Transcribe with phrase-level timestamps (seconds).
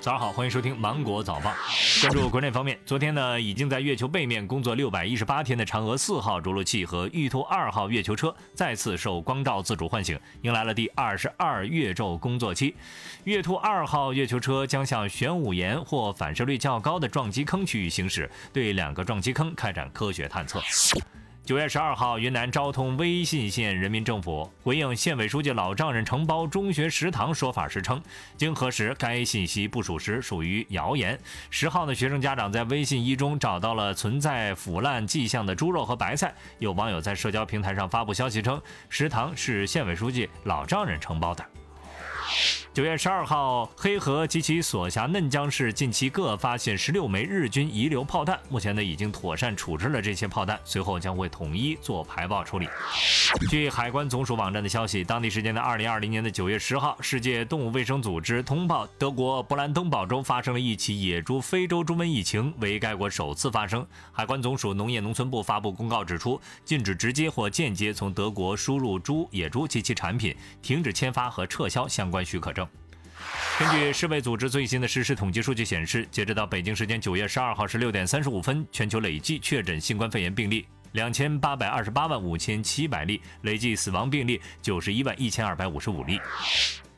[0.00, 1.52] 早上好，欢迎收听芒果早报。
[2.00, 12.76] 关注国内方面，昨天呢，已经在月球背面工作六百一十八天的嫦娥四号着陆器和玉兔二号月球车再次受光照自主唤醒，迎来了第二十二月昼工作期。
[13.24, 20.62] 月兔二号月球车将向玄武岩或反射率较高的撞击坑区域行驶，对两个撞击坑开展科学探测。
[21.48, 28.02] 九月十二号，云南昭通威信县人民政府回应县委书记老丈人承包中学食堂说法时称，
[28.36, 31.18] 经核实，该信息不属实，属于谣言。
[31.48, 41.42] 十号呢，学生家长在微信一中找到了存在腐烂迹象的猪肉和白菜，有网友在社交平台上发布消息称，食堂是县委书记老丈人承包的。
[42.78, 52.68] 九月十二号，黑河及其所辖嫩江市近期各发现十六枚日军遗留炮弹，目前呢已经妥善处置了这些炮弹，随后将会统一做排爆处理。
[53.50, 63.84] 据海关总署网站的消息，当地时间的二零二零年的九月十号，世界动物卫生组织通报，德国勃兰登堡州发生了一起野猪非洲猪瘟疫情，为该国首次发生。
[64.12, 72.67] 海关总署农业农村部发布公告指出，禁止直接或间接从德国输入猪、野猪及其产品，停止签发和撤销相关许可证。
[73.58, 86.20] 根据世卫组织最新的实时统计数据显示，截止到北京时间九月十二号十六点三十五分，全球累计确诊新冠肺炎病例两千八百二十八万五千七百例，累计死亡病例九十一万一千二百五十五例。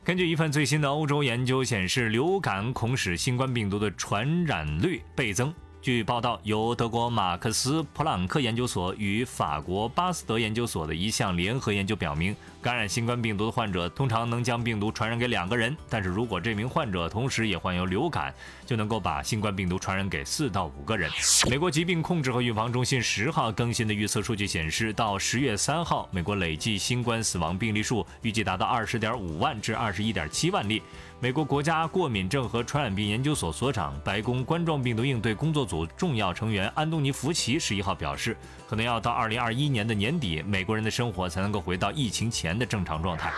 [0.03, 5.51] 根据一份最新的欧洲研究显示，流感恐使新冠病毒的传染率倍增。
[5.81, 18.31] 据报道，由德国马克思普朗克研究所与法国巴斯德研究所的一项联合研究表明，感染新冠病毒的患者通常能将病毒传染给两个人，但是如果这名患者同时也患有流感，
[18.63, 21.09] 就能够把新冠病毒传染给四到五个人。
[21.49, 30.83] 美国疾病控制和预防中心十号更新的预测数据显示，到十月三号，美国累计新冠死亡病例数预计达到二十点五万至二十一点七万例。
[31.23, 38.35] 美国国家过敏症和传染病研究所所长、白宫冠状病毒应对工作组重要成员安东尼·福奇十一号表示，
[38.67, 43.31] 可能要到二零二一年的年底，美国人的生活才能够回到疫情前的正常状态。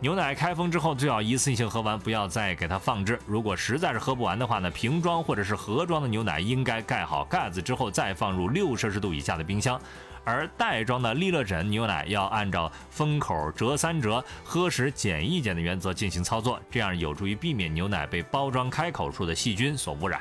[0.00, 3.16] 牛奶开封之后，最好一次性喝完，不要再给它放置。
[3.26, 9.80] 如果实在是喝不完的话呢，瓶装或者是盒装的牛奶应该盖好盖子之后，再放入六摄氏度以下的冰箱。
[10.28, 20.20] 而袋装的利乐枕牛奶要按照封口折三折、喝时减一减的原则进行操作，这样有助于避免牛奶被包装开口处的细菌所污染。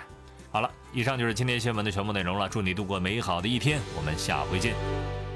[0.49, 2.47] 好了，以上就是今天新闻的全部内容了。
[2.47, 5.26] 祝你度过美好的一天，我们下回见。